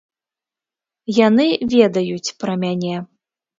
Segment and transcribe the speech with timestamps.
[1.27, 2.95] Яны ведаюць пра мяне.